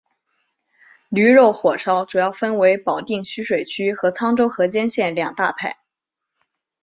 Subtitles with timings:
[1.09, 5.77] 驴肉火烧主要分为保定徐水区和沧州河间县两大派。